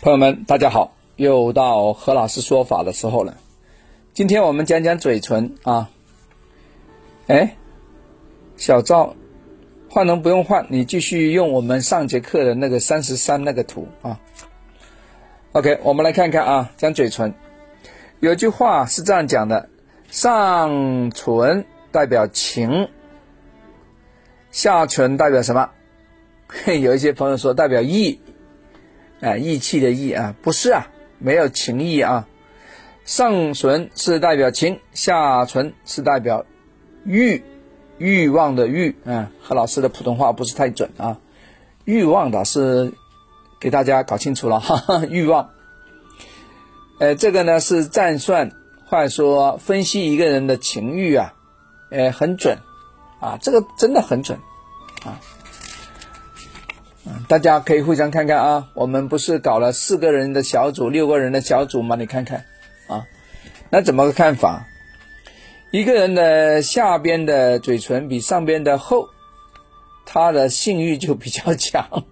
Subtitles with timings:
[0.00, 3.36] 朋友们，大家好，又到何老师说法的时候了。
[4.12, 5.88] 今天我们讲讲嘴唇啊。
[7.28, 7.56] 哎，
[8.56, 9.14] 小赵，
[9.88, 14.20] 换能不用换，你继续用我们上节课的那个三十三那个图啊。
[15.52, 17.32] OK，我们来看看啊，讲嘴唇，
[18.20, 19.70] 有句话是这样讲的：
[20.10, 22.88] 上唇代表情，
[24.50, 25.70] 下唇代表什么？
[26.82, 28.20] 有一些朋友说代表义。
[29.24, 30.88] 啊，义气的义啊，不是啊，
[31.18, 32.28] 没有情义啊。
[33.06, 36.44] 上唇是代表情，下唇是代表
[37.04, 37.42] 欲，
[37.96, 39.30] 欲望的欲啊。
[39.42, 41.18] 何老师的普通话不是太准啊，
[41.86, 42.92] 欲望的是
[43.60, 45.50] 给大家搞清楚了哈，哈欲望。
[46.98, 48.52] 呃，这个呢是占算，
[48.86, 51.34] 或者说分析一个人的情欲啊，
[51.90, 52.58] 呃，很准
[53.20, 54.38] 啊，这个真的很准
[55.02, 55.18] 啊。
[57.28, 61.96] 大家可以互相看看啊，我们不是搞了四个人的小组、六个人的小组吗？
[61.96, 62.44] 你看看，
[62.86, 63.06] 啊，
[63.70, 64.66] 那怎么个看法？
[65.70, 69.08] 一个人的下边的嘴唇比上边的厚，
[70.06, 72.04] 他的性欲就比较强。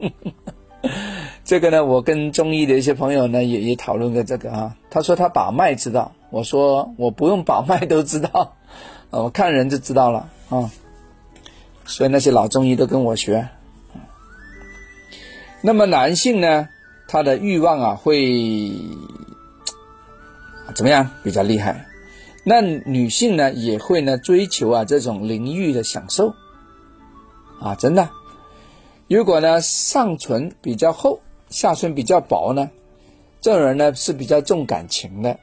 [1.44, 4.77] 这个呢，我跟中医的一些朋友呢也也讨论过这个啊。
[4.91, 8.56] 他说他把脉知道，我说我不用把脉都知道，
[9.11, 10.70] 我看人就知道了啊。
[11.84, 13.48] 所以那些老中医都跟我学。
[15.64, 16.68] 那么男性呢，
[17.06, 18.72] 他的欲望啊会
[20.74, 21.08] 怎么样？
[21.22, 21.86] 比较厉害。
[22.44, 26.34] 那女性呢也会呢追求啊这种淋浴的享受
[27.60, 28.10] 啊，真的。
[29.06, 32.69] 如果呢上唇比较厚，下唇比较薄呢，
[33.41, 35.38] 这种人呢是比较重感情的。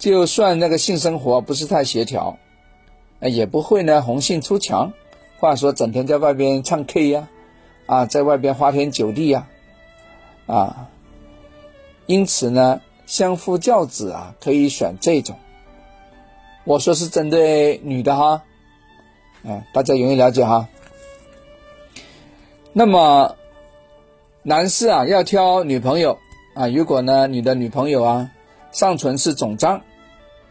[0.00, 2.36] 就算那个性生活不是太协调，
[3.20, 4.92] 也不会呢红杏出墙。
[5.38, 7.28] 话说整天在外边唱 K 呀。
[7.90, 9.48] 啊在外边花天酒地呀，
[10.46, 10.86] 啊，
[12.06, 15.36] 因此呢，相夫教子啊，可以选这种。
[16.62, 18.44] 我说是针对女的哈，
[19.44, 20.68] 啊，大家容易了解哈。
[22.72, 23.34] 那么，
[24.44, 26.16] 男士啊，要挑女朋友
[26.54, 28.30] 啊，如果呢，你的女朋友啊，
[28.70, 29.82] 上唇是肿胀，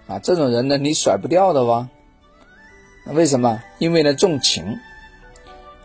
[0.08, 1.88] 啊，这种人呢，你甩不掉的哇。
[3.06, 3.64] 为什么？
[3.78, 4.78] 因为呢，重情。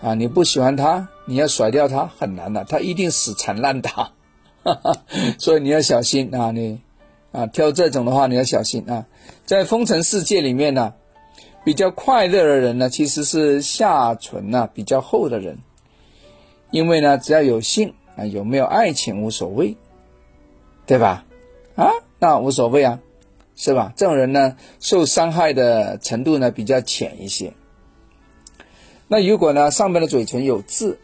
[0.05, 4.13] 啊，你不喜欢他，你要甩掉他很难的，他一定死缠烂打，
[5.41, 6.51] 所以你要小心啊！
[6.51, 6.79] 你
[7.33, 9.07] 啊，挑这种的话你要小心啊！
[9.47, 10.93] 在风尘世界里面呢，
[11.65, 15.57] 比较快乐的人呢，其实是下唇呢比较厚的人，
[16.71, 19.75] 因为呢，只要有性啊，有没有爱情无所谓，
[20.85, 21.25] 对吧？
[21.77, 21.89] 啊，
[22.19, 23.01] 那无所谓啊，
[23.57, 23.91] 是吧？
[23.97, 27.55] 这种人呢，受伤害的程度呢比较浅一些。
[29.07, 30.99] 那如果呢，上面的嘴唇有痣，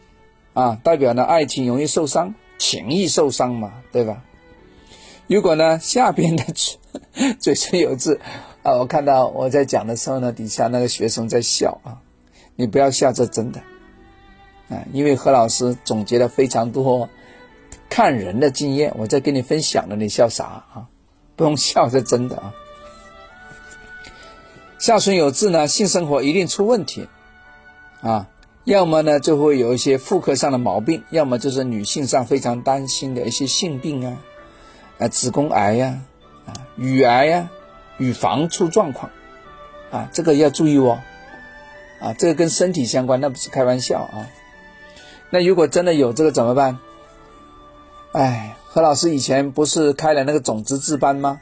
[0.53, 4.23] 啊，代表呢爱情容易受伤，情易受伤嘛，对吧？
[5.27, 6.77] 如果呢下边的嘴
[7.39, 8.19] 嘴唇有痣，
[8.63, 12.01] 啊，我看到我在讲的时候呢，底下那个学生在笑啊，
[12.55, 13.61] 你不要笑，这真的，
[14.69, 17.07] 啊，因为何老师总结了非常多
[17.87, 20.87] 看人的经验，我在跟你分享的，你笑啥啊？
[21.35, 22.53] 不用笑，这真的啊。
[24.79, 27.07] 下唇有痣呢，性生活一定出问题。
[28.01, 28.27] 啊，
[28.63, 34.17] 要么呢就会有一些妇科上的毛病，要么就是女性上非常担心的一些性病啊，
[34.97, 36.01] 啊，子宫癌呀，
[36.47, 37.49] 啊，乳癌呀，
[37.97, 39.11] 乳房出状况，
[39.91, 40.99] 啊，这个要注意哦，
[41.99, 44.27] 啊，这个跟身体相关，那不是开玩笑啊。
[45.29, 46.79] 那如果真的有这个怎么办？
[48.13, 51.39] 哎，何老师以前不是开了那个种子治班吗？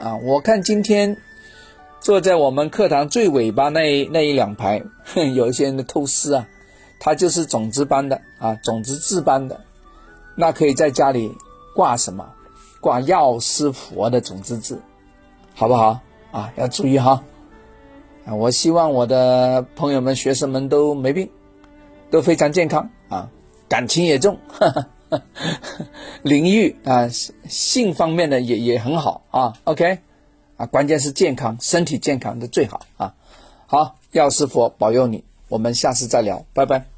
[0.00, 1.16] 啊，我看今天。
[2.02, 4.82] 坐在我们课堂最尾巴那那一两排，
[5.36, 6.48] 有一些人的偷师啊，
[6.98, 9.60] 他就是种子班的啊，种子字班的，
[10.34, 11.32] 那可以在家里
[11.76, 12.28] 挂什么？
[12.80, 14.82] 挂药师佛的种子字，
[15.54, 16.00] 好不好？
[16.32, 17.22] 啊，要注意哈！
[18.26, 21.30] 啊，我希望我的朋友们、学生们都没病，
[22.10, 23.30] 都非常健康啊，
[23.68, 24.36] 感情也重，
[26.22, 27.08] 淋浴啊，
[27.48, 29.98] 性方面的也也很好啊，OK。
[30.62, 33.12] 啊，关键是健康，身体健康的最好啊！
[33.66, 36.91] 好，药师佛保佑你，我们下次再聊，拜拜。